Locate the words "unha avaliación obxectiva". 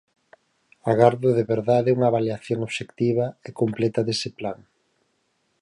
1.95-3.25